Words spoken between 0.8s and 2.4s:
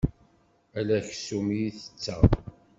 aksum i tetteɣ.